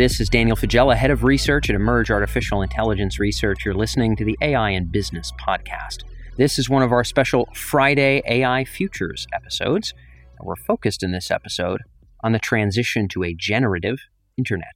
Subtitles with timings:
[0.00, 3.66] This is Daniel Faggella, head of research at Emerj Artificial Intelligence Research.
[3.66, 6.04] You're listening to the AI in Business podcast.
[6.38, 9.92] This is one of our special Friday AI Futures episodes.
[10.38, 11.82] And we're focused in this episode
[12.24, 13.98] on the transition to a generative
[14.38, 14.72] internet.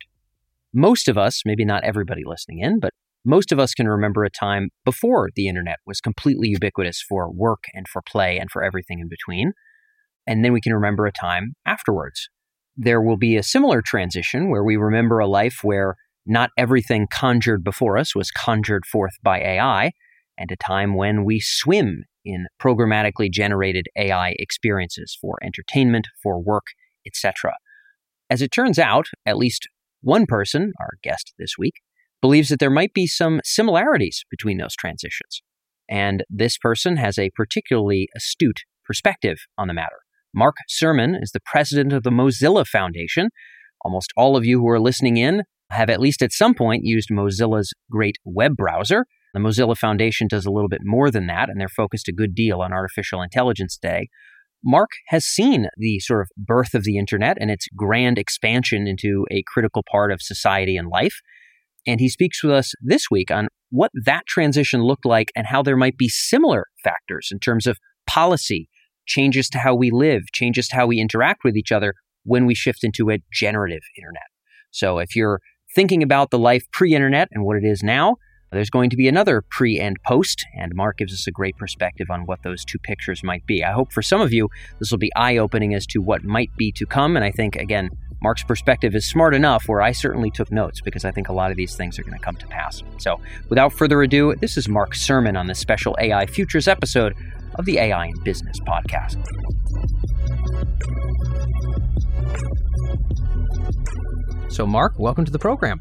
[0.74, 2.92] Most of us, maybe not everybody listening in, but
[3.24, 7.64] most of us can remember a time before the internet was completely ubiquitous for work
[7.72, 9.54] and for play and for everything in between.
[10.26, 12.28] And then we can remember a time afterwards
[12.76, 15.96] there will be a similar transition where we remember a life where
[16.26, 19.92] not everything conjured before us was conjured forth by AI,
[20.38, 26.64] and a time when we swim in programmatically generated AI experiences for entertainment, for work,
[27.06, 27.52] etc.
[28.30, 29.68] As it turns out, at least
[30.00, 31.74] one person, our guest this week,
[32.22, 35.42] believes that there might be some similarities between those transitions.
[35.88, 40.03] And this person has a particularly astute perspective on the matter.
[40.34, 43.28] Mark Surman is the president of the Mozilla Foundation.
[43.84, 47.08] Almost all of you who are listening in have at least at some point used
[47.08, 49.06] Mozilla's great web browser.
[49.32, 52.34] The Mozilla Foundation does a little bit more than that, and they're focused a good
[52.34, 54.08] deal on artificial intelligence today.
[54.64, 59.26] Mark has seen the sort of birth of the internet and its grand expansion into
[59.30, 61.20] a critical part of society and life.
[61.86, 65.62] And he speaks with us this week on what that transition looked like and how
[65.62, 68.68] there might be similar factors in terms of policy
[69.06, 72.54] changes to how we live, changes to how we interact with each other when we
[72.54, 74.22] shift into a generative internet.
[74.70, 75.40] So if you're
[75.74, 78.16] thinking about the life pre internet and what it is now,
[78.54, 82.06] there's going to be another pre and post, and Mark gives us a great perspective
[82.08, 83.64] on what those two pictures might be.
[83.64, 86.50] I hope for some of you this will be eye opening as to what might
[86.56, 87.16] be to come.
[87.16, 87.90] And I think, again,
[88.24, 91.50] Mark's perspective is smart enough where I certainly took notes because I think a lot
[91.50, 92.82] of these things are going to come to pass.
[92.96, 97.14] So, without further ado, this is Mark Surman on this special AI Futures episode
[97.56, 99.22] of the AI in Business podcast.
[104.50, 105.78] So, Mark, welcome to the program.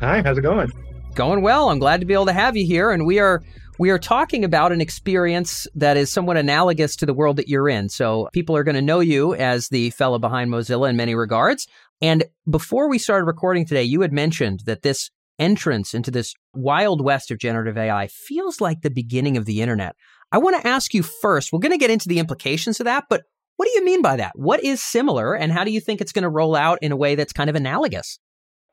[0.00, 0.68] Hi, how's it going?
[1.14, 1.70] Going well.
[1.70, 3.42] I'm glad to be able to have you here, and we are
[3.78, 7.68] we are talking about an experience that is somewhat analogous to the world that you're
[7.68, 7.88] in.
[7.88, 11.66] So, people are going to know you as the fellow behind Mozilla in many regards.
[12.00, 17.02] And before we started recording today, you had mentioned that this entrance into this wild
[17.02, 19.94] west of generative AI feels like the beginning of the internet.
[20.32, 23.04] I want to ask you first, we're going to get into the implications of that,
[23.08, 23.22] but
[23.56, 24.32] what do you mean by that?
[24.34, 26.96] What is similar and how do you think it's going to roll out in a
[26.96, 28.18] way that's kind of analogous?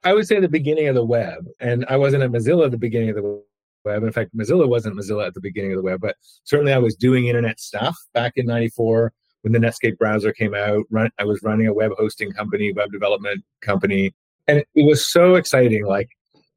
[0.03, 1.45] I would say the beginning of the web.
[1.59, 3.44] And I wasn't at Mozilla at the beginning of the
[3.85, 4.03] web.
[4.03, 6.95] In fact, Mozilla wasn't Mozilla at the beginning of the web, but certainly I was
[6.95, 9.13] doing internet stuff back in 94
[9.44, 10.86] when the Netscape browser came out.
[10.90, 14.14] Run, I was running a web hosting company, web development company.
[14.48, 15.86] And it was so exciting.
[15.86, 16.09] Like,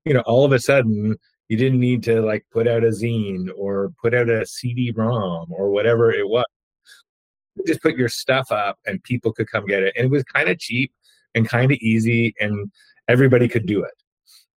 [0.04, 1.16] you know, all of a sudden
[1.48, 5.70] you didn't need to like put out a zine or put out a CD-ROM or
[5.70, 6.46] whatever it was.
[7.66, 9.94] just put your stuff up and people could come get it.
[9.96, 10.92] And it was kind of cheap
[11.34, 12.70] and kind of easy and
[13.08, 13.94] everybody could do it.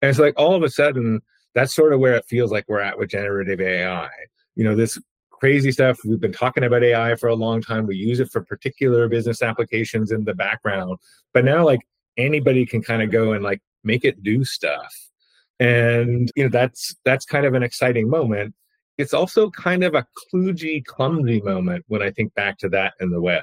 [0.01, 1.21] And it's like all of a sudden,
[1.55, 4.09] that's sort of where it feels like we're at with generative AI.
[4.55, 4.99] You know, this
[5.39, 5.99] crazy stuff.
[6.05, 7.87] We've been talking about AI for a long time.
[7.87, 10.99] We use it for particular business applications in the background.
[11.33, 11.81] But now like
[12.17, 14.93] anybody can kind of go and like make it do stuff
[15.61, 18.55] and you know that's that's kind of an exciting moment
[18.97, 23.11] it's also kind of a kludgy clumsy moment when i think back to that in
[23.11, 23.43] the web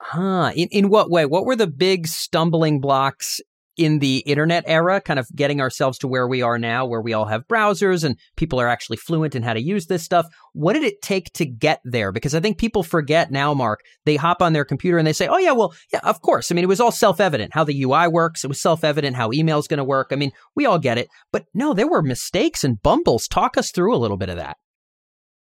[0.00, 3.40] huh in, in what way what were the big stumbling blocks
[3.80, 7.14] in the internet era, kind of getting ourselves to where we are now, where we
[7.14, 10.26] all have browsers and people are actually fluent in how to use this stuff.
[10.52, 12.12] What did it take to get there?
[12.12, 15.28] Because I think people forget now, Mark, they hop on their computer and they say,
[15.28, 16.52] oh, yeah, well, yeah, of course.
[16.52, 18.44] I mean, it was all self evident how the UI works.
[18.44, 20.08] It was self evident how email is going to work.
[20.12, 21.08] I mean, we all get it.
[21.32, 23.28] But no, there were mistakes and bumbles.
[23.28, 24.58] Talk us through a little bit of that.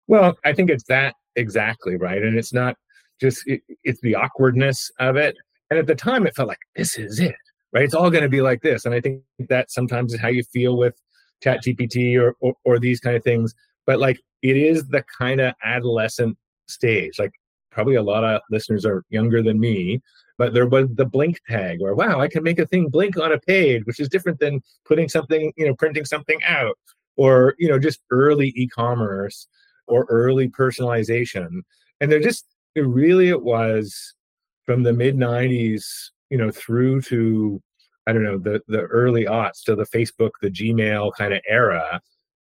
[0.07, 2.21] Well, I think it's that exactly, right?
[2.21, 2.75] And it's not
[3.19, 5.35] just, it, it's the awkwardness of it.
[5.71, 7.35] And at the time, it felt like, this is it
[7.73, 7.83] right?
[7.83, 8.85] It's all going to be like this.
[8.85, 10.95] And I think that sometimes is how you feel with
[11.41, 13.53] chat GPT or, or, or these kind of things.
[13.85, 16.37] But like it is the kind of adolescent
[16.67, 17.19] stage.
[17.19, 17.31] Like
[17.71, 20.01] probably a lot of listeners are younger than me,
[20.37, 23.31] but there was the blink tag where, wow, I can make a thing blink on
[23.31, 26.77] a page, which is different than putting something, you know, printing something out
[27.17, 29.47] or, you know, just early e-commerce
[29.87, 31.61] or early personalization.
[31.99, 32.45] And they're just,
[32.75, 34.13] it really, it was
[34.65, 37.61] from the mid 90s you know through to
[38.07, 42.01] i don't know the the early aughts to the facebook the gmail kind of era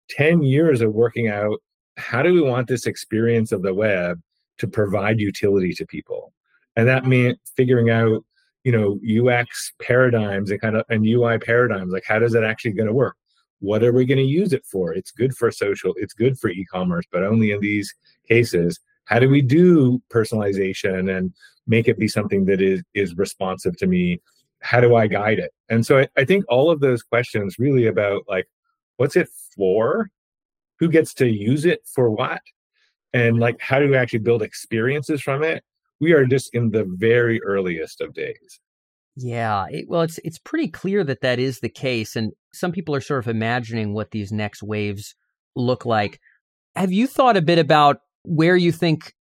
[0.09, 1.59] 10 years of working out
[1.97, 4.21] how do we want this experience of the web
[4.59, 6.33] to provide utility to people?
[6.75, 7.09] And that mm-hmm.
[7.09, 8.23] meant figuring out
[8.63, 8.99] you know
[9.29, 12.93] ux paradigms and kind of and ui paradigms like how does that actually going to
[12.93, 13.15] work?
[13.59, 14.93] What are we going to use it for?
[14.93, 17.93] It's good for social it's good for e-commerce but only in these
[18.27, 21.33] cases how do we do personalization and
[21.65, 24.19] make it be something that is is responsive to me
[24.61, 25.51] how do I guide it?
[25.69, 28.47] And so I, I think all of those questions really about like,
[28.97, 30.09] what's it for?
[30.79, 32.41] Who gets to use it for what?
[33.13, 35.63] And like, how do we actually build experiences from it?
[35.99, 38.59] We are just in the very earliest of days.
[39.15, 42.93] Yeah, it, well, it's it's pretty clear that that is the case, and some people
[42.93, 45.15] are sort of imagining what these next waves
[45.55, 46.19] look like.
[46.75, 49.13] Have you thought a bit about where you think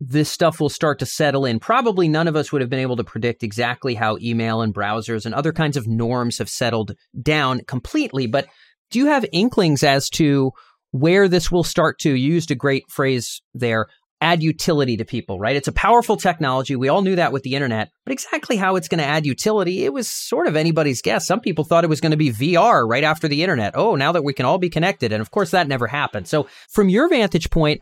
[0.00, 1.60] this stuff will start to settle in.
[1.60, 5.26] Probably none of us would have been able to predict exactly how email and browsers
[5.26, 8.26] and other kinds of norms have settled down completely.
[8.26, 8.46] But
[8.90, 10.52] do you have inklings as to
[10.90, 13.86] where this will start to, you used a great phrase there,
[14.20, 15.56] add utility to people, right?
[15.56, 16.76] It's a powerful technology.
[16.76, 19.84] We all knew that with the internet, but exactly how it's going to add utility,
[19.84, 21.26] it was sort of anybody's guess.
[21.26, 23.72] Some people thought it was going to be VR right after the internet.
[23.76, 25.12] Oh, now that we can all be connected.
[25.12, 26.28] And of course, that never happened.
[26.28, 27.80] So from your vantage point,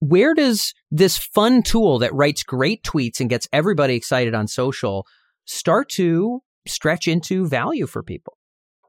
[0.00, 5.06] where does this fun tool that writes great tweets and gets everybody excited on social
[5.44, 8.36] start to stretch into value for people?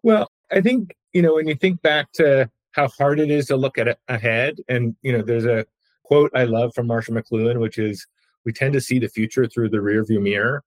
[0.04, 3.58] Well, I think, you know, when you think back to how hard it is to
[3.58, 5.66] look at ahead, and, you know, there's a
[6.04, 8.08] quote I love from Marshall McLuhan, which is,
[8.44, 10.64] we tend to see the future through the rearview mirror.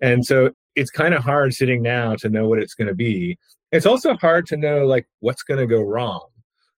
[0.00, 3.38] And so it's kind of hard sitting now to know what it's going to be.
[3.70, 6.26] It's also hard to know like what's going to go wrong.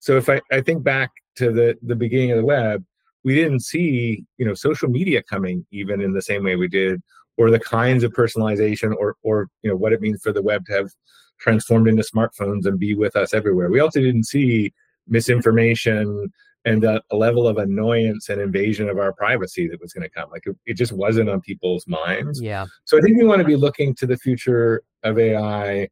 [0.00, 2.84] So if I, I think back to the the beginning of the web,
[3.24, 7.02] we didn't see you know social media coming even in the same way we did
[7.36, 10.64] or the kinds of personalization or or you know what it means for the web
[10.66, 10.90] to have
[11.38, 13.68] transformed into smartphones and be with us everywhere.
[13.68, 14.72] We also didn't see
[15.08, 16.32] misinformation
[16.64, 20.08] and a, a level of annoyance and invasion of our privacy that was going to
[20.08, 20.30] come.
[20.30, 22.40] Like it, it just wasn't on people's minds.
[22.40, 22.66] Yeah.
[22.84, 25.88] So i think we want to be looking to the future of ai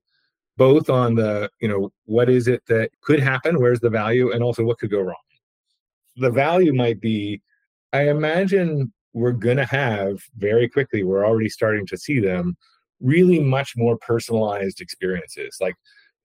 [0.57, 4.43] both on the you know what is it that could happen where's the value and
[4.43, 5.17] also what could go wrong
[6.17, 7.41] the value might be
[7.93, 12.57] i imagine we're going to have very quickly we're already starting to see them
[13.03, 15.59] really much more personalized experiences.
[15.61, 15.75] Like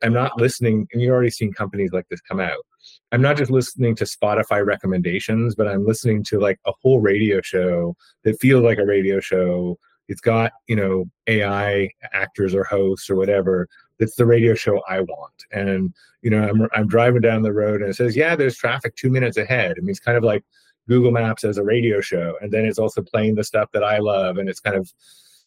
[0.03, 2.63] i'm not listening and you've already seen companies like this come out.
[3.11, 7.41] I'm not just listening to spotify recommendations but i'm listening to like a whole radio
[7.41, 9.77] show that feels like a radio show.
[10.07, 13.67] It's got you know ai actors or hosts or whatever
[13.99, 15.45] it's the radio show I want.
[15.51, 18.95] And you know, I'm I'm driving down the road and it says, yeah, there's traffic
[18.95, 19.75] two minutes ahead.
[19.77, 20.43] I mean, it's kind of like
[20.87, 23.99] Google Maps as a radio show, and then it's also playing the stuff that I
[23.99, 24.91] love, and it's kind of,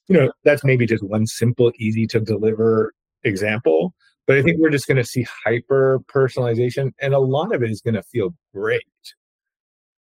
[0.07, 2.93] you know, that's maybe just one simple, easy to deliver
[3.25, 3.95] example.
[4.27, 7.71] But I think we're just going to see hyper personalization, and a lot of it
[7.71, 8.85] is going to feel great.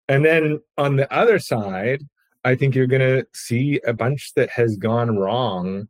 [0.09, 2.03] And then on the other side,
[2.45, 5.89] I think you're going to see a bunch that has gone wrong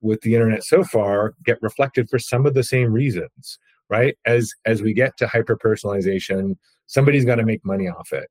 [0.00, 3.58] with the internet so far get reflected for some of the same reasons
[3.88, 4.16] right?
[4.26, 6.56] As as we get to hyper personalization
[6.86, 8.30] somebody's got to make money off it.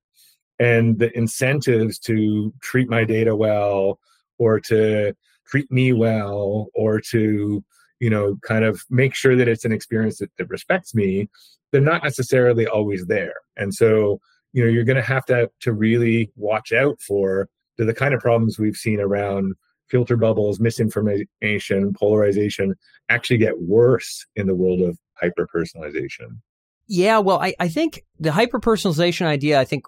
[0.60, 4.00] And the incentives to treat my data well
[4.40, 5.14] or to
[5.46, 7.64] treat me well or to
[8.00, 11.30] you know kind of make sure that it's an experience that, that respects me
[11.72, 13.36] they're not necessarily always there.
[13.58, 14.20] And so
[14.54, 18.14] you know you're going to have to to really watch out for the, the kind
[18.14, 19.54] of problems we've seen around
[19.90, 22.76] filter bubbles, misinformation, polarization
[23.10, 26.40] actually get worse in the world of hyper personalization.
[26.88, 29.84] Yeah, well, I, I think the hyper personalization idea, I think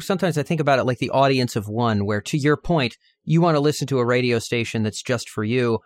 [0.00, 3.40] sometimes I think about it like the audience of one, where to your point, you
[3.40, 5.80] want to listen to a radio station that's just for you.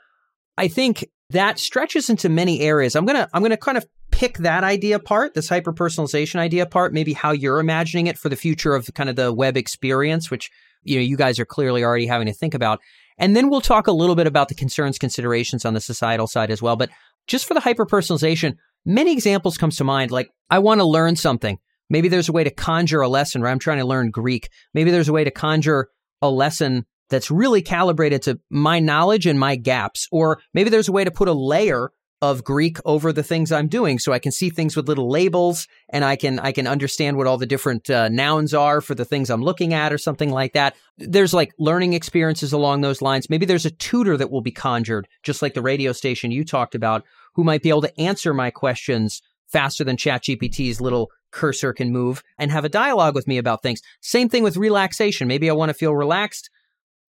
[0.56, 2.94] I think that stretches into many areas.
[2.94, 6.92] I'm gonna I'm gonna kind of pick that idea apart, this hyper personalization idea apart,
[6.92, 10.50] maybe how you're imagining it for the future of kind of the web experience, which
[10.84, 12.80] you know you guys are clearly already having to think about.
[13.18, 16.50] And then we'll talk a little bit about the concerns, considerations on the societal side
[16.50, 16.76] as well.
[16.76, 16.90] But
[17.26, 20.10] just for the hyper personalization, many examples comes to mind.
[20.10, 21.58] Like I want to learn something.
[21.90, 24.48] Maybe there's a way to conjure a lesson, or I'm trying to learn Greek.
[24.72, 25.88] Maybe there's a way to conjure
[26.22, 30.08] a lesson that's really calibrated to my knowledge and my gaps.
[30.10, 31.90] Or maybe there's a way to put a layer
[32.22, 35.66] of Greek over the things I'm doing, so I can see things with little labels,
[35.88, 39.04] and I can I can understand what all the different uh, nouns are for the
[39.04, 40.76] things I'm looking at, or something like that.
[40.96, 43.28] There's like learning experiences along those lines.
[43.28, 46.76] Maybe there's a tutor that will be conjured, just like the radio station you talked
[46.76, 51.90] about, who might be able to answer my questions faster than ChatGPT's little cursor can
[51.90, 53.80] move and have a dialogue with me about things.
[54.00, 55.26] Same thing with relaxation.
[55.26, 56.50] Maybe I want to feel relaxed.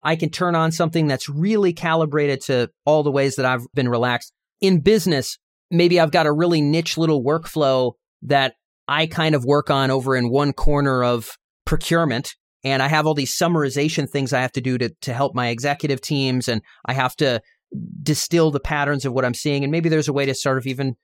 [0.04, 3.90] I can turn on something that's really calibrated to all the ways that I've been
[3.90, 5.38] relaxed in business,
[5.70, 8.56] maybe I've got a really niche little workflow that
[8.88, 12.36] I kind of work on over in one corner of procurement.
[12.64, 15.48] And I have all these summarization things I have to do to, to help my
[15.48, 16.48] executive teams.
[16.48, 17.42] And I have to
[18.04, 19.64] distill the patterns of what I'm seeing.
[19.64, 20.96] And maybe there's a way to sort of even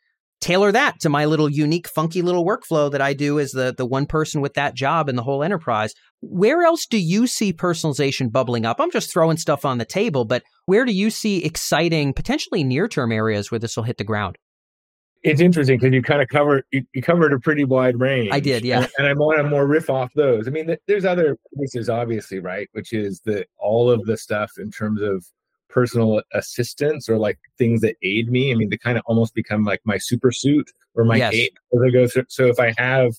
[0.41, 3.85] tailor that to my little unique, funky little workflow that I do as the, the
[3.85, 5.93] one person with that job in the whole enterprise.
[6.21, 8.77] Where else do you see personalization bubbling up?
[8.79, 12.87] I'm just throwing stuff on the table, but where do you see exciting, potentially near
[12.87, 14.37] term areas where this will hit the ground?
[15.23, 18.29] It's interesting because you kind of covered you, you, covered a pretty wide range.
[18.31, 18.83] I did, yeah.
[18.83, 20.47] And, and I want to more riff off those.
[20.47, 22.69] I mean, there's other places, obviously, right?
[22.73, 25.25] Which is the all of the stuff in terms of
[25.69, 28.51] personal assistants or like things that aid me.
[28.51, 31.33] I mean, they kind of almost become like my super suit or my yes.
[31.33, 32.25] aid as I go through.
[32.29, 33.13] So if I have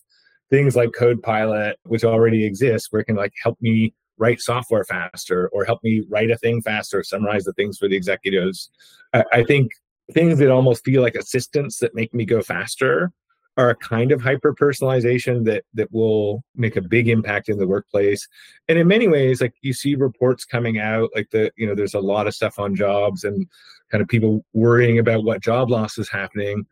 [0.51, 4.85] things like Code Pilot, which already exists, where it can like help me write software
[4.85, 8.71] faster or help me write a thing faster, summarize the things for the executives.
[9.13, 9.71] I, I think
[10.13, 13.13] things that almost feel like assistants that make me go faster
[13.59, 17.67] are a kind of hyper personalization that that will make a big impact in the
[17.67, 18.27] workplace.
[18.69, 21.95] And in many ways like you see reports coming out like the you know there's
[21.95, 23.47] a lot of stuff on jobs and
[23.91, 26.67] kind of people worrying about what job loss is happening.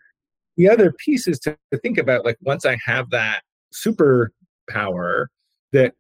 [0.57, 3.43] The other piece is to, to think about like once i have that
[3.75, 5.27] superpower
[5.73, 5.93] that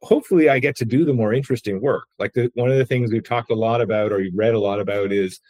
[0.00, 2.04] hopefully i get to do the more interesting work.
[2.18, 4.60] Like the, one of the things we've talked a lot about or you've read a
[4.60, 5.40] lot about is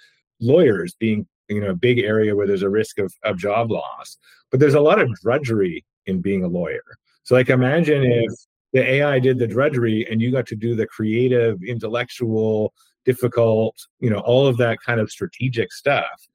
[0.40, 4.18] lawyers being you know a big area where there's a risk of, of job loss
[4.52, 6.84] but there's a lot of drudgery in being a lawyer.
[7.24, 8.32] So like imagine if
[8.72, 12.72] the ai did the drudgery and you got to do the creative intellectual
[13.04, 16.28] difficult you know all of that kind of strategic stuff.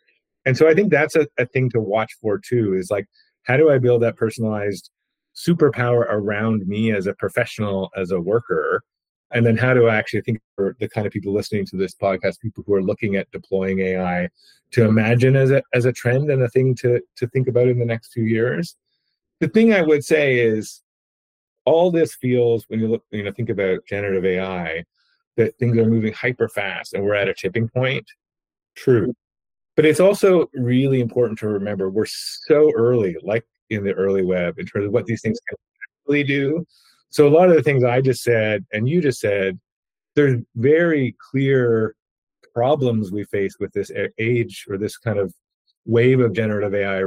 [0.45, 3.05] And so i think that's a, a thing to watch for too is like
[3.43, 4.89] how do i build that personalized
[5.35, 8.81] superpower around me as a professional as a worker
[9.31, 11.93] and then how do I actually think for the kind of people listening to this
[11.93, 14.29] podcast, people who are looking at deploying AI
[14.71, 17.79] to imagine as a as a trend and a thing to to think about in
[17.79, 18.75] the next few years?
[19.39, 20.81] The thing I would say is
[21.65, 24.85] all this feels when you look, you know, think about generative AI,
[25.35, 28.05] that things are moving hyper fast and we're at a tipping point.
[28.75, 29.13] True.
[29.75, 34.57] But it's also really important to remember we're so early, like in the early web,
[34.57, 35.57] in terms of what these things can
[36.07, 36.65] really do
[37.09, 39.59] so a lot of the things I just said and you just said,
[40.15, 41.95] there's very clear
[42.53, 45.33] problems we face with this age or this kind of
[45.85, 47.03] wave of generative AI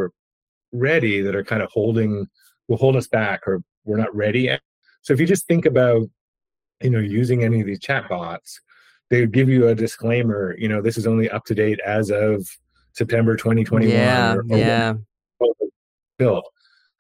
[0.73, 2.27] ready that are kind of holding
[2.69, 4.61] will hold us back or we're not ready yet.
[5.03, 6.09] So if you just think about
[6.83, 8.61] you know using any of these chatbots,
[9.11, 10.57] they would give you a disclaimer.
[10.57, 12.47] You know, this is only up to date as of
[12.93, 13.91] September 2021.
[13.91, 14.95] Yeah, or, or yeah.
[16.19, 16.45] Built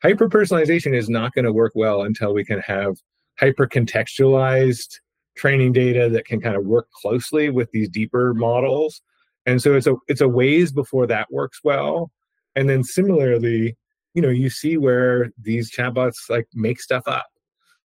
[0.02, 2.97] hyper personalization is not going to work well until we can have
[3.38, 5.00] hyper contextualized
[5.37, 9.00] training data that can kind of work closely with these deeper models.
[9.47, 12.11] And so it's a it's a ways before that works well.
[12.57, 13.76] And then similarly
[14.14, 17.26] you know you see where these chatbots like make stuff up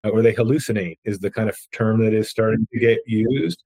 [0.04, 3.62] uh, or they hallucinate is the kind of term that is starting to get used.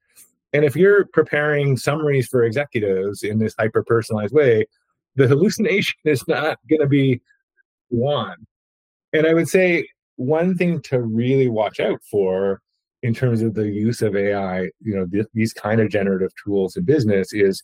[0.52, 4.66] And if you're preparing summaries for executives in this hyper personalized way
[5.16, 7.20] the hallucination is not going to be
[7.88, 8.36] one.
[9.12, 12.60] And I would say one thing to really watch out for
[13.02, 16.76] in terms of the use of AI, you know, th- these kind of generative tools
[16.76, 17.62] in business is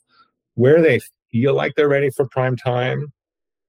[0.54, 1.00] where they
[1.32, 3.12] feel like they're ready for prime time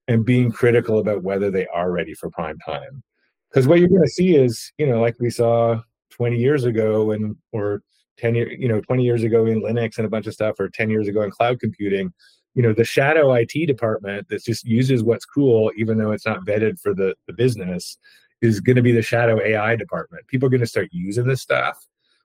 [0.08, 3.04] and being critical about whether they are ready for prime time.
[3.50, 5.82] Because what you're going to see is, you know, like we saw
[6.12, 7.82] 20 years ago and or
[8.18, 10.70] 10 years, you know, 20 years ago in Linux and a bunch of stuff, or
[10.70, 12.14] 10 years ago in cloud computing,
[12.56, 16.46] you know the shadow IT department that just uses what's cool, even though it's not
[16.46, 17.98] vetted for the the business,
[18.42, 20.26] is going to be the shadow AI department.
[20.28, 21.78] People are going to start using this stuff,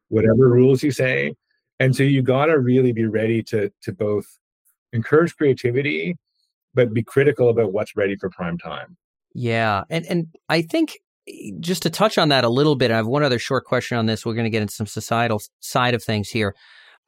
[0.08, 1.34] whatever rules you say,
[1.80, 4.38] and so you got to really be ready to to both
[4.92, 6.16] encourage creativity,
[6.75, 8.96] but be critical about what's ready for prime time.
[9.34, 10.99] Yeah, and and I think
[11.60, 14.06] just to touch on that a little bit, I have one other short question on
[14.06, 14.25] this.
[14.25, 16.54] We're going to get into some societal side of things here.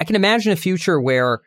[0.00, 1.40] I can imagine a future where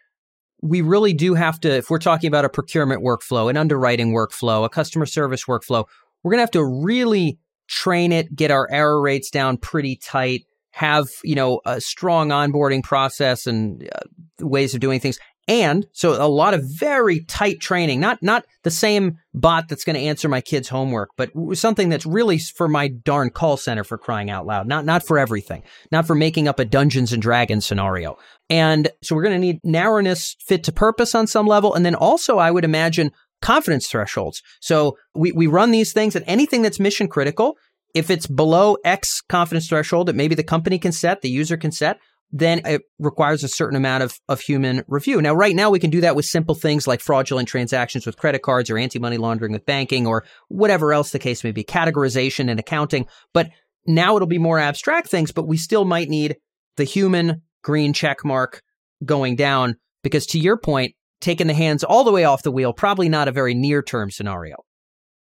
[0.62, 4.66] we really do have to, if we're talking about a procurement workflow, an underwriting workflow,
[4.66, 5.86] a customer service workflow,
[6.24, 10.46] we're going to have to really train it, get our error rates down pretty tight,
[10.72, 15.20] have, you know, a strong onboarding process and uh, ways of doing things.
[15.48, 19.96] And so a lot of very tight training, not not the same bot that's going
[19.96, 23.98] to answer my kids' homework, but something that's really for my darn call center for
[23.98, 24.68] crying out loud.
[24.68, 25.62] Not not for everything.
[25.92, 28.18] Not for making up a Dungeons and Dragons scenario.
[28.50, 31.96] And so we're going to need narrowness fit to purpose on some level and then
[31.96, 33.12] also I would imagine
[33.42, 34.42] confidence thresholds.
[34.62, 37.56] So we we run these things and anything that's mission critical,
[37.94, 41.72] if it's below X confidence threshold that maybe the company can set, the user can
[41.72, 42.00] set,
[42.32, 45.22] then it requires a certain amount of, of human review.
[45.22, 48.42] Now, right now, we can do that with simple things like fraudulent transactions with credit
[48.42, 52.50] cards or anti money laundering with banking or whatever else the case may be, categorization
[52.50, 53.08] and accounting.
[53.34, 53.50] But
[53.88, 56.38] now it'll be more abstract things, but we still might need
[56.76, 58.62] the human green check mark
[59.04, 62.74] going down because to your point, taking the hands all the way off the wheel,
[62.74, 64.58] probably not a very near term scenario.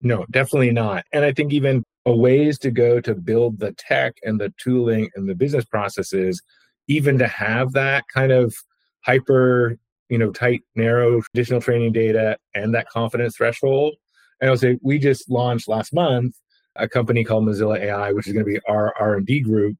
[0.01, 1.03] No, definitely not.
[1.12, 5.09] And I think even a ways to go to build the tech and the tooling
[5.15, 6.41] and the business processes,
[6.87, 8.55] even to have that kind of
[9.01, 9.77] hyper,
[10.09, 13.95] you know, tight, narrow traditional training data and that confidence threshold.
[14.41, 16.35] And I'll say we just launched last month
[16.75, 19.77] a company called Mozilla AI, which is going to be our R and D group,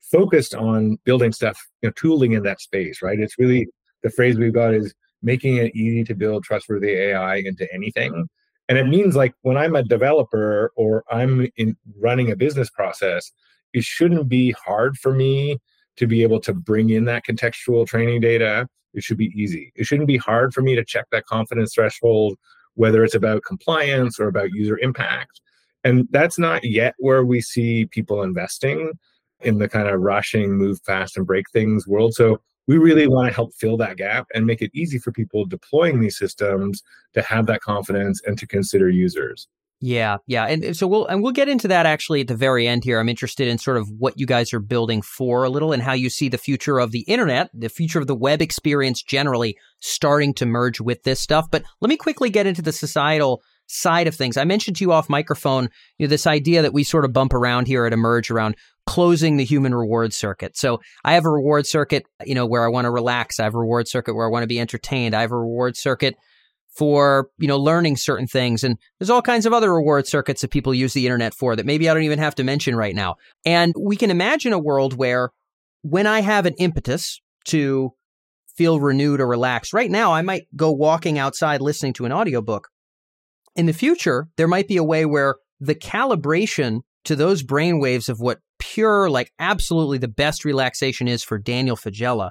[0.00, 3.00] focused on building stuff, you know, tooling in that space.
[3.02, 3.18] Right?
[3.18, 3.66] It's really
[4.02, 8.28] the phrase we've got is making it easy to build trustworthy AI into anything.
[8.68, 13.32] And it means like when I'm a developer or I'm in running a business process,
[13.72, 15.58] it shouldn't be hard for me
[15.96, 18.68] to be able to bring in that contextual training data.
[18.94, 19.72] It should be easy.
[19.74, 22.36] It shouldn't be hard for me to check that confidence threshold,
[22.74, 25.40] whether it's about compliance or about user impact.
[25.84, 28.92] And that's not yet where we see people investing
[29.40, 32.14] in the kind of rushing, move fast and break things world.
[32.14, 35.44] So we really want to help fill that gap and make it easy for people
[35.44, 36.82] deploying these systems
[37.12, 39.48] to have that confidence and to consider users.
[39.80, 42.66] Yeah, yeah, and uh, so we'll and we'll get into that actually at the very
[42.66, 42.98] end here.
[42.98, 45.92] I'm interested in sort of what you guys are building for a little and how
[45.92, 50.32] you see the future of the internet, the future of the web experience generally starting
[50.34, 51.46] to merge with this stuff.
[51.50, 54.36] But let me quickly get into the societal side of things.
[54.36, 57.34] I mentioned to you off microphone, you know, this idea that we sort of bump
[57.34, 60.56] around here at Emerj around closing the human reward circuit.
[60.56, 63.40] So I have a reward circuit, you know, where I want to relax.
[63.40, 65.14] I have a reward circuit where I want to be entertained.
[65.14, 66.16] I have a reward circuit
[66.76, 68.64] for, you know, learning certain things.
[68.64, 71.66] And there's all kinds of other reward circuits that people use the internet for that
[71.66, 73.14] maybe I don't even have to mention right now.
[73.44, 75.30] And we can imagine a world where
[75.82, 77.90] when I have an impetus to
[78.56, 82.68] feel renewed or relaxed, right now I might go walking outside listening to an audiobook.
[83.54, 88.08] In the future, there might be a way where the calibration to those brain waves
[88.08, 92.30] of what pure, like absolutely the best relaxation is for Daniel Faggella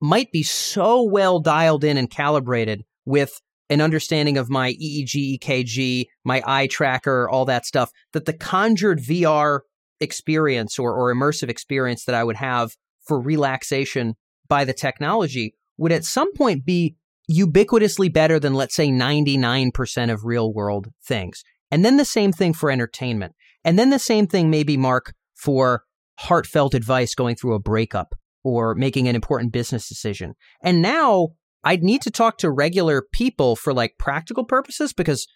[0.00, 6.06] might be so well dialed in and calibrated with an understanding of my EEG, EKG,
[6.24, 9.60] my eye tracker, all that stuff, that the conjured VR
[10.00, 12.72] experience or, or immersive experience that I would have
[13.06, 14.16] for relaxation
[14.48, 16.96] by the technology would at some point be
[17.30, 21.44] ubiquitously better than, let's say, 99% of real world things.
[21.70, 23.34] And then the same thing for entertainment.
[23.64, 25.84] And then the same thing, maybe, Mark, for
[26.18, 30.34] heartfelt advice going through a breakup or making an important business decision.
[30.62, 31.30] And now
[31.64, 35.26] I'd need to talk to regular people for like practical purposes because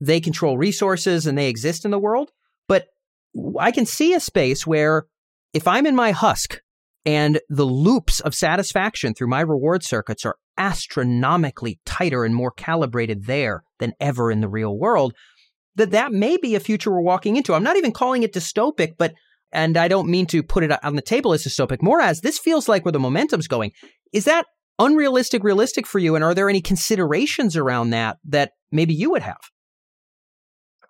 [0.00, 2.30] they control resources and they exist in the world.
[2.68, 2.86] But
[3.58, 5.06] I can see a space where
[5.52, 6.60] if I'm in my husk
[7.04, 13.26] and the loops of satisfaction through my reward circuits are astronomically tighter and more calibrated
[13.26, 15.14] there than ever in the real world,
[15.74, 17.54] that that may be a future we're walking into.
[17.54, 19.14] I'm not even calling it dystopic, but
[19.52, 22.38] and I don't mean to put it on the table as dystopic, more as this
[22.38, 23.72] feels like where the momentum's going.
[24.12, 24.46] Is that
[24.78, 26.14] unrealistic realistic for you?
[26.14, 29.40] And are there any considerations around that that maybe you would have?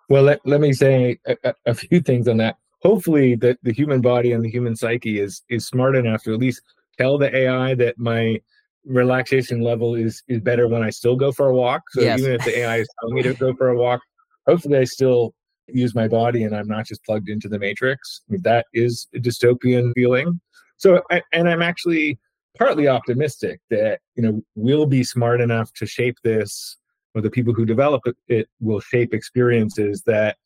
[0.09, 2.57] Well, let, let me say a, a few things on that.
[2.81, 6.39] Hopefully, that the human body and the human psyche is is smart enough to at
[6.39, 6.61] least
[6.97, 8.39] tell the AI that my
[8.85, 11.83] relaxation level is is better when I still go for a walk.
[11.91, 12.19] So yes.
[12.19, 14.01] even if the AI is telling me to go for a walk,
[14.45, 15.33] hopefully I still
[15.67, 18.21] use my body and I'm not just plugged into the matrix.
[18.29, 20.39] I mean, that is a dystopian feeling.
[20.77, 21.01] So,
[21.33, 22.19] and I'm actually
[22.57, 26.77] partly optimistic that you know we'll be smart enough to shape this,
[27.15, 30.37] or the people who develop it, will shape experiences that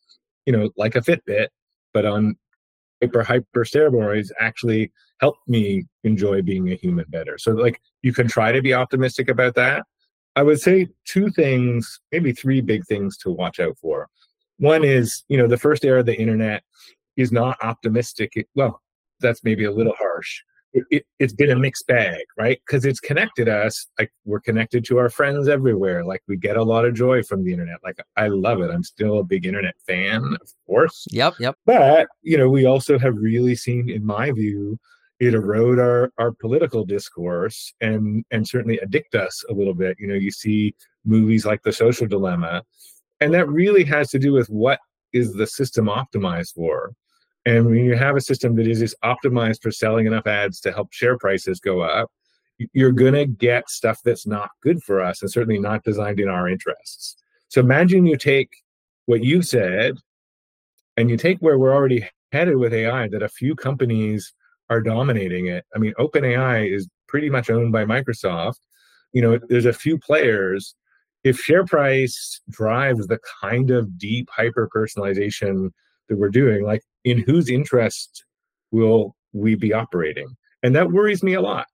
[0.46, 1.48] you know, like a Fitbit,
[1.92, 2.36] but on
[3.02, 7.38] hyper hyper steroids, actually help me enjoy being a human better.
[7.38, 9.84] So, like, you can try to be optimistic about that.
[10.34, 14.08] I would say two things, maybe three big things to watch out for.
[14.58, 16.62] One is, you know, the first era of the internet
[17.16, 18.48] is not optimistic.
[18.54, 18.80] Well,
[19.20, 20.40] that's maybe a little harsh.
[20.74, 22.60] It, it, has been a mixed bag, right?
[22.66, 23.86] Because it's connected us.
[23.98, 26.04] Like we're connected to our friends everywhere.
[26.04, 27.76] Like we get a lot of joy from the internet.
[27.84, 28.70] Like I love it.
[28.70, 31.06] I'm still a big internet fan, of course.
[31.10, 31.56] Yep, yep.
[31.66, 34.78] But you know, we also have really seen, in my view,
[35.20, 39.96] it erode our, our political discourse and and certainly addict us a little bit.
[40.00, 42.62] You know, you see movies like The Social Dilemma
[43.22, 44.80] and that really has to do with what
[45.12, 46.92] is the system optimized for.
[47.44, 50.72] And when you have a system that is just optimized for selling enough ads to
[50.72, 52.10] help share prices go up,
[52.72, 56.28] you're going to get stuff that's not good for us and certainly not designed in
[56.28, 57.16] our interests.
[57.48, 58.50] So imagine you take
[59.06, 59.96] what you said
[60.96, 64.32] and you take where we're already headed with AI, that a few companies
[64.70, 65.64] are dominating it.
[65.74, 68.60] I mean, OpenAI is pretty much owned by Microsoft.
[69.12, 70.74] You know, there's a few players
[71.24, 75.70] if share price drives the kind of deep hyper personalization
[76.08, 78.24] that we're doing, like in whose interest
[78.70, 80.26] will we be operating?
[80.62, 81.66] And that worries me a lot.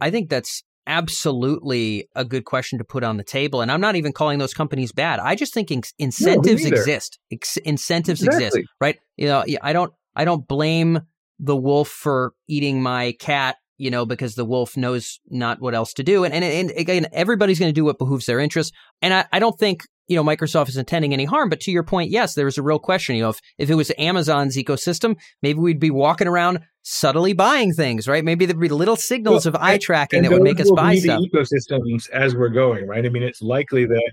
[0.00, 3.60] I think that's absolutely a good question to put on the table.
[3.60, 5.18] And I'm not even calling those companies bad.
[5.18, 7.18] I just think in- incentives no, exist.
[7.32, 8.46] Ex- incentives exactly.
[8.46, 8.98] exist, right?
[9.16, 11.00] You know, I don't, I don't blame
[11.38, 15.92] the wolf for eating my cat, you know, because the wolf knows not what else
[15.94, 16.24] to do.
[16.24, 18.72] And, and, and again, everybody's going to do what behooves their interests.
[19.02, 21.48] And I, I don't think you know, Microsoft is intending any harm.
[21.48, 23.16] But to your point, yes, there's a real question.
[23.16, 27.72] You know, if, if it was Amazon's ecosystem, maybe we'd be walking around subtly buying
[27.72, 28.24] things, right?
[28.24, 31.20] Maybe there'd be little signals well, of eye tracking that would make us buy stuff.
[31.20, 33.04] ecosystems as we're going, right?
[33.04, 34.12] I mean, it's likely that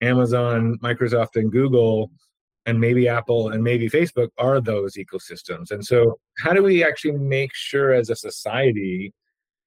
[0.00, 2.10] Amazon, Microsoft, and Google,
[2.66, 5.70] and maybe Apple and maybe Facebook are those ecosystems.
[5.70, 9.12] And so, how do we actually make sure as a society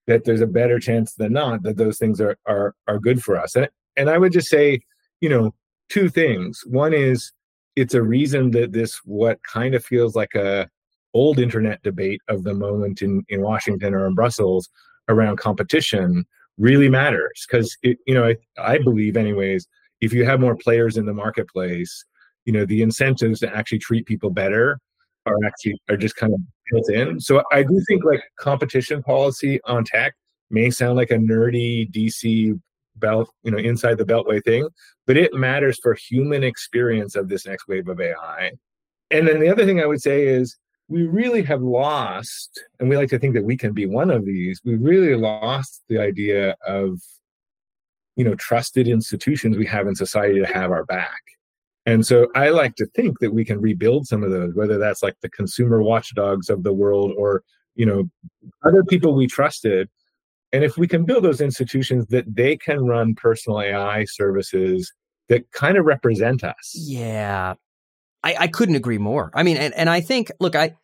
[0.08, 3.38] that there's a better chance than not that those things are are are good for
[3.38, 3.56] us?
[3.56, 4.82] And and I would just say,
[5.22, 5.54] you know,
[5.90, 6.62] two things.
[6.66, 7.32] One is
[7.76, 10.68] it's a reason that this what kind of feels like a
[11.14, 14.70] old internet debate of the moment in, in Washington or in Brussels
[15.10, 16.26] around competition
[16.58, 19.68] really matters because you know I, I believe anyways
[20.02, 22.04] if you have more players in the marketplace
[22.46, 24.80] you know the incentives to actually treat people better
[25.26, 26.40] are actually are just kind of
[26.72, 30.16] built in so i do think like competition policy on tech
[30.50, 32.60] may sound like a nerdy dc
[33.00, 34.68] belt, you know, inside the beltway thing,
[35.06, 38.52] but it matters for human experience of this next wave of AI.
[39.12, 40.58] And then the other thing I would say is
[40.90, 44.26] we really have lost, and we like to think that we can be one of
[44.26, 47.00] these, we really lost the idea of,
[48.16, 51.22] you know, trusted institutions we have in society to have our back.
[51.86, 55.02] And so I like to think that we can rebuild some of those, whether that's
[55.02, 57.44] like the consumer watchdogs of the world or,
[57.76, 58.10] you know,
[58.66, 59.90] other people we trusted
[60.54, 64.94] and if we can build those institutions that they can run personal AI services
[65.30, 66.74] that kind of represent us.
[66.74, 67.56] Yeah.
[68.24, 69.32] I, I couldn't agree more.
[69.34, 70.76] I mean, and, and I think, look, I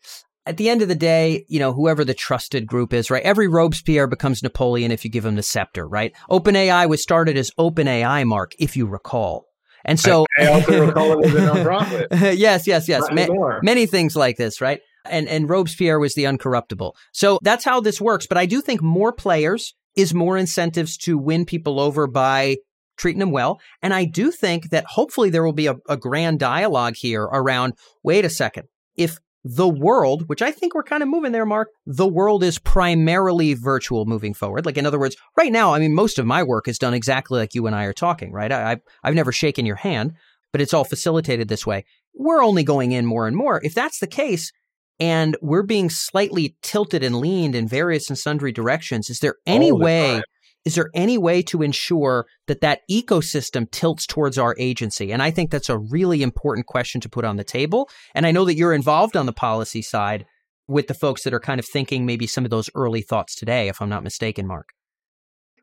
[0.45, 3.23] at the end of the day, you know, whoever the trusted group is, right?
[3.23, 6.13] Every Robespierre becomes Napoleon if you give him the scepter, right?
[6.29, 9.45] OpenAI was started as OpenAI, Mark, if you recall.
[9.85, 12.07] And so I, I also recall it as a nonprofit.
[12.37, 13.03] yes, yes, yes.
[13.11, 14.81] Ma- many things like this, right?
[15.05, 16.93] And, and Robespierre was the uncorruptible.
[17.11, 18.27] So that's how this works.
[18.27, 22.57] But I do think more players is more incentives to win people over by
[22.97, 23.59] treating them well.
[23.81, 27.73] And I do think that hopefully there will be a, a grand dialogue here around
[28.03, 28.67] wait a second.
[28.95, 32.59] If the world, which I think we're kind of moving there, Mark, the world is
[32.59, 34.65] primarily virtual moving forward.
[34.65, 37.39] Like, in other words, right now, I mean, most of my work is done exactly
[37.39, 38.51] like you and I are talking, right?
[38.51, 40.13] I, I've never shaken your hand,
[40.53, 41.83] but it's all facilitated this way.
[42.13, 43.59] We're only going in more and more.
[43.63, 44.53] If that's the case,
[44.99, 49.09] and we're being slightly tilted and leaned in various and sundry directions.
[49.09, 50.21] Is there any way?
[50.65, 55.11] Is there any way to ensure that that ecosystem tilts towards our agency?
[55.11, 57.89] And I think that's a really important question to put on the table.
[58.15, 60.25] And I know that you're involved on the policy side
[60.67, 63.67] with the folks that are kind of thinking maybe some of those early thoughts today,
[63.67, 64.69] if I'm not mistaken, Mark.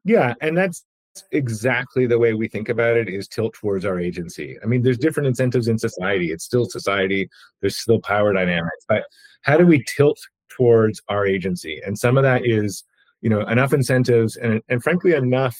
[0.05, 0.85] Yeah, and that's
[1.33, 4.57] exactly the way we think about it is tilt towards our agency.
[4.63, 6.31] I mean, there's different incentives in society.
[6.33, 7.29] It's still society.
[7.61, 9.05] There's still power dynamics, but
[9.43, 10.19] how do we tilt
[10.49, 11.81] towards our agency?
[11.85, 12.85] And some of that is,
[13.21, 15.57] you know, enough incentives and and frankly enough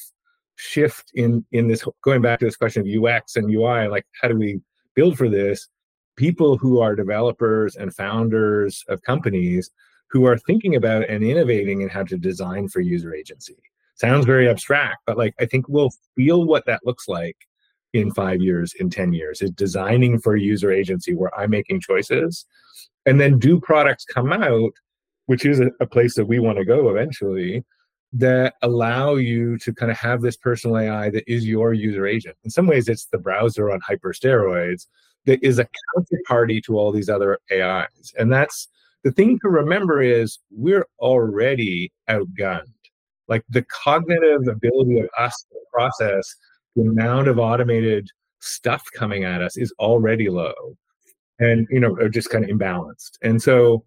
[0.57, 3.89] shift in in this going back to this question of UX and UI.
[3.89, 4.61] Like, how do we
[4.95, 5.69] build for this?
[6.17, 9.71] People who are developers and founders of companies
[10.11, 13.57] who are thinking about and innovating in how to design for user agency
[14.01, 17.37] sounds very abstract, but like I think we'll feel what that looks like
[17.93, 22.47] in five years, in 10 years, is designing for user agency where I'm making choices.
[23.05, 24.73] And then do products come out,
[25.27, 27.65] which is a, a place that we want to go eventually,
[28.13, 32.37] that allow you to kind of have this personal AI that is your user agent.
[32.45, 34.87] In some ways, it's the browser on hyper steroids
[35.27, 38.15] that is a counterparty to all these other AIs.
[38.19, 38.69] And that's
[39.05, 42.73] the thing to remember is we're already outgunned
[43.31, 46.35] like the cognitive ability of us to process
[46.77, 48.09] the amount of automated
[48.41, 50.77] stuff coming at us is already low
[51.39, 53.13] and you know just kind of imbalanced.
[53.23, 53.85] And so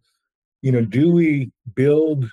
[0.62, 2.26] you know do we build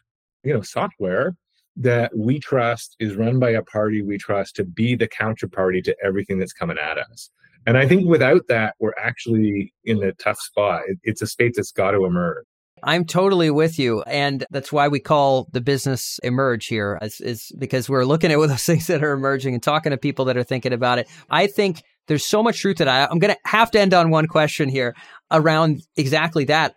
[0.45, 1.37] you know software
[1.77, 5.97] that we trust is run by a party we trust to be the counterparty to
[6.03, 7.31] everything that's coming at us?
[7.67, 10.83] And i think without that we're actually in a tough spot.
[11.03, 12.47] It's a state that's got to emerge
[12.83, 14.03] I'm totally with you.
[14.03, 18.39] And that's why we call the business Emerj here is, is because we're looking at
[18.49, 21.09] those things that are emerging and talking to people that are thinking about it.
[21.29, 24.11] I think there's so much truth that I, I'm going to have to end on
[24.11, 24.95] one question here
[25.31, 26.75] around exactly that.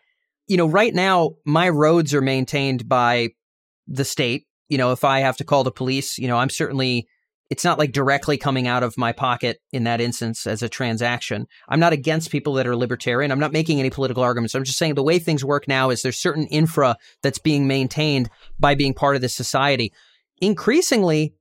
[0.48, 3.30] You know, right now, my roads are maintained by
[3.88, 4.46] the state.
[4.70, 7.08] You know, if I have to call the police, you know, I'm certainly
[7.54, 11.46] it's not like directly coming out of my pocket in that instance as a transaction.
[11.70, 13.32] I'm not against people that are libertarian.
[13.32, 14.56] I'm not making any political arguments.
[14.56, 18.32] I'm just saying the way things work now is there's certain infra that's being maintained
[18.60, 19.94] by being part of this society.
[20.42, 21.36] Increasingly,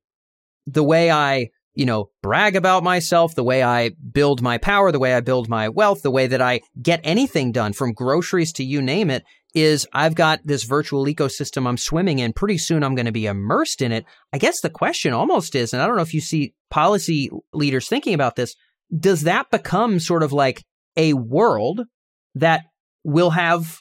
[0.66, 4.98] the way I, you know, brag about myself, the way I build my power, the
[4.98, 8.64] way I build my wealth, the way that I get anything done from groceries to
[8.64, 12.32] you name it is I've got this virtual ecosystem I'm swimming in.
[12.32, 14.04] Pretty soon I'm going to be immersed in it.
[14.32, 17.88] I guess the question almost is, and I don't know if you see policy leaders
[17.88, 18.56] thinking about this,
[18.96, 20.64] does that become sort of like
[20.96, 21.82] a world
[22.34, 22.64] that
[23.04, 23.80] will have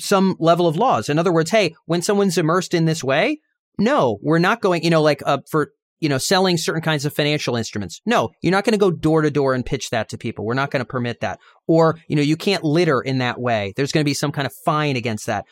[0.00, 1.08] some level of laws?
[1.08, 3.40] In other words, hey, when someone's immersed in this way,
[3.78, 7.12] no, we're not going, you know, like uh, for you know, selling certain kinds of
[7.12, 8.00] financial instruments.
[8.06, 10.44] No, you're not going to go door to door and pitch that to people.
[10.44, 11.40] We're not going to permit that.
[11.66, 13.72] Or, you know, you can't litter in that way.
[13.76, 15.44] There's going to be some kind of fine against that.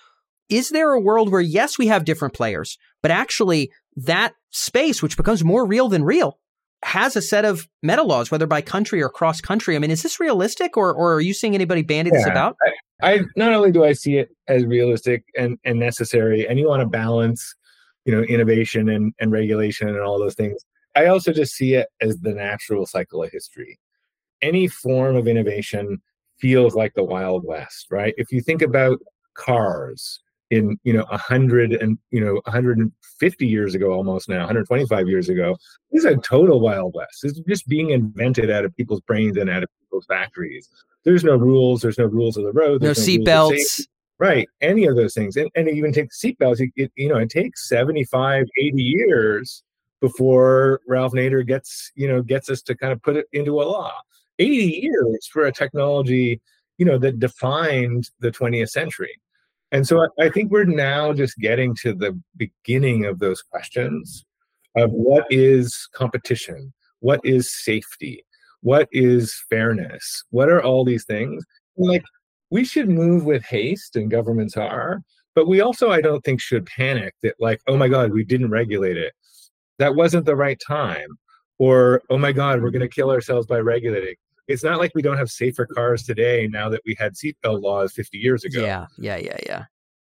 [0.49, 5.17] Is there a world where, yes, we have different players, but actually that space, which
[5.17, 6.39] becomes more real than real,
[6.85, 9.75] has a set of meta laws, whether by country or cross country.
[9.75, 12.55] I mean, is this realistic or, or are you seeing anybody bandy yeah, this about?
[13.03, 16.69] I, I not only do I see it as realistic and, and necessary, and you
[16.69, 17.56] want to balance
[18.07, 20.65] you know innovation and, and regulation and all those things.
[20.95, 23.79] I also just see it as the natural cycle of history.
[24.41, 26.01] Any form of innovation
[26.39, 28.15] feels like the wild west right?
[28.17, 28.99] If you think about
[29.35, 35.29] cars in you know 100 and you know 150 years ago almost now 125 years
[35.29, 35.57] ago
[35.91, 37.25] this is a total wild west.
[37.25, 40.69] It's just being invented out of people's brains and out of people's factories.
[41.05, 41.81] There's no rules.
[41.81, 42.83] There's no rules of the road.
[42.83, 43.87] No, no seatbelts
[44.19, 44.49] Right.
[44.63, 45.37] Any of those things.
[45.37, 49.63] And, and even take the seatbelts, it, it, you know, it takes 75, 80 years
[50.01, 53.65] before Ralph Nader gets, you know, gets us to kind of put it into a
[53.65, 53.93] law.
[54.39, 56.41] 80 years for a technology,
[56.79, 59.21] you know, that defined the 20th century.
[59.73, 64.25] And so I, I think we're now just getting to the beginning of those questions
[64.77, 66.73] of what is competition?
[67.01, 68.25] What is safety?
[68.63, 70.25] What is fairness?
[70.31, 71.45] What are all these things?
[71.77, 72.05] like
[72.51, 75.03] we should move with haste, and governments are.
[75.35, 78.51] But we also, I don't think, should panic that, like, oh my God, we didn't
[78.51, 79.13] regulate it.
[79.79, 81.09] That wasn't the right time.
[81.59, 84.15] Or, oh my God, we're going to kill ourselves by regulating.
[84.49, 87.93] It's not like we don't have safer cars today now that we had seatbelt laws
[87.93, 88.63] 50 years ago.
[88.63, 89.65] Yeah, yeah, yeah, yeah.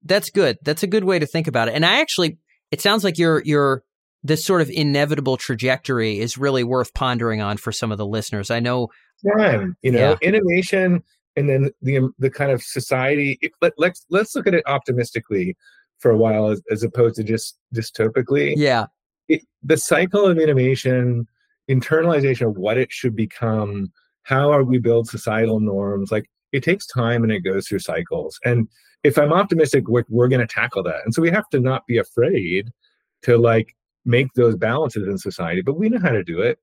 [0.05, 0.59] That's good.
[0.62, 1.75] That's a good way to think about it.
[1.75, 2.38] And I actually,
[2.70, 3.83] it sounds like you're, you're,
[4.22, 8.51] this sort of inevitable trajectory is really worth pondering on for some of the listeners.
[8.51, 8.88] I know.
[9.38, 10.29] Time, you know, yeah.
[10.29, 11.03] innovation
[11.37, 15.57] and then the the kind of society let, let's let's look at it optimistically
[15.99, 18.55] for a while as, as opposed to just dystopically.
[18.57, 18.87] Yeah.
[19.29, 21.27] It, the cycle of innovation
[21.70, 26.87] internalization of what it should become how are we build societal norms like it takes
[26.87, 28.38] time and it goes through cycles.
[28.44, 28.68] And
[29.03, 31.01] if i'm optimistic we're, we're going to tackle that.
[31.05, 32.70] And so we have to not be afraid
[33.22, 36.59] to like make those balances in society but we know how to do it.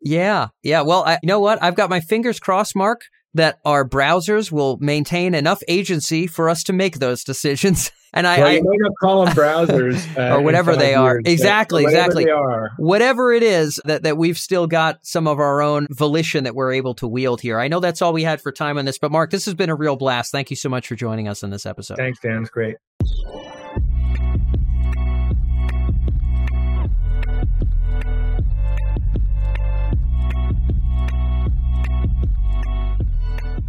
[0.00, 0.48] Yeah.
[0.62, 0.82] Yeah.
[0.82, 1.60] Well I, you know what?
[1.62, 3.02] I've got my fingers crossed mark
[3.34, 7.90] that our browsers will maintain enough agency for us to make those decisions.
[8.14, 11.16] And I, well, you might not call them browsers uh, or whatever they are.
[11.16, 12.24] Years, exactly, whatever exactly.
[12.24, 12.70] They are.
[12.78, 16.72] Whatever it is that, that we've still got some of our own volition that we're
[16.72, 17.60] able to wield here.
[17.60, 19.68] I know that's all we had for time on this, but Mark, this has been
[19.68, 20.32] a real blast.
[20.32, 21.98] Thank you so much for joining us in this episode.
[21.98, 22.40] Thanks, Dan.
[22.40, 22.76] It's great.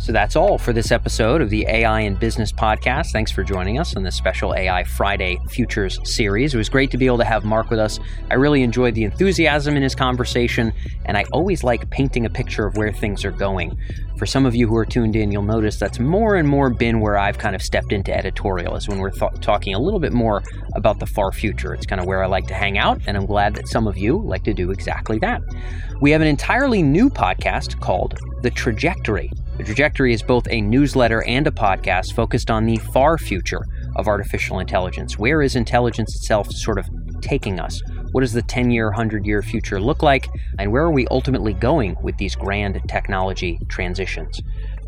[0.09, 3.11] So that's all for this episode of the AI and Business Podcast.
[3.11, 6.55] Thanks for joining us on this special AI Friday Futures series.
[6.55, 7.99] It was great to be able to have Mark with us.
[8.31, 10.73] I really enjoyed the enthusiasm in his conversation,
[11.05, 13.77] and I always like painting a picture of where things are going.
[14.17, 17.01] For some of you who are tuned in, you'll notice that's more and more been
[17.01, 20.11] where I've kind of stepped into editorial, is when we're th- talking a little bit
[20.11, 20.41] more
[20.73, 21.75] about the far future.
[21.75, 23.95] It's kind of where I like to hang out, and I'm glad that some of
[23.95, 25.43] you like to do exactly that.
[26.01, 29.31] We have an entirely new podcast called The Trajectory.
[29.59, 33.65] The Trajectory is both a newsletter and a podcast focused on the far future
[33.97, 35.19] of artificial intelligence.
[35.19, 37.81] Where is intelligence itself sort of taking us?
[38.13, 40.29] What does the 10 year, 100 year future look like?
[40.57, 44.41] And where are we ultimately going with these grand technology transitions?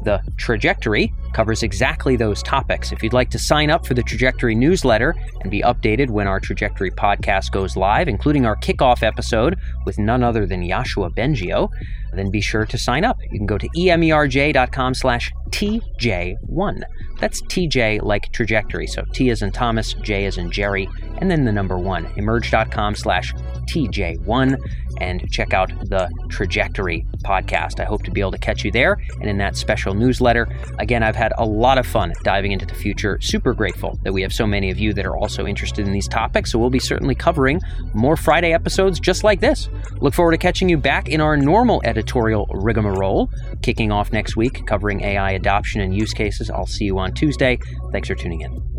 [0.05, 2.91] The Trajectory covers exactly those topics.
[2.91, 6.39] If you'd like to sign up for the Trajectory newsletter and be updated when our
[6.39, 11.69] Trajectory podcast goes live, including our kickoff episode with none other than Yoshua Bengio,
[12.13, 13.17] then be sure to sign up.
[13.21, 16.81] You can go to emerj.com slash TJ1.
[17.19, 18.87] That's TJ like trajectory.
[18.87, 20.89] So T is in Thomas, J is in Jerry,
[21.19, 22.05] and then the number one.
[22.15, 23.33] Emerj.com slash
[23.69, 24.57] TJ1
[24.99, 27.79] and check out the Trajectory podcast.
[27.79, 30.47] I hope to be able to catch you there and in that special newsletter.
[30.79, 33.19] Again, I've had a lot of fun diving into the future.
[33.21, 36.07] Super grateful that we have so many of you that are also interested in these
[36.07, 36.51] topics.
[36.51, 37.61] So we'll be certainly covering
[37.93, 39.69] more Friday episodes just like this.
[39.99, 43.29] Look forward to catching you back in our normal editorial rigmarole,
[43.61, 46.49] kicking off next week covering AI adoption and use cases.
[46.49, 47.59] I'll see you on Tuesday.
[47.91, 48.70] Thanks for tuning in.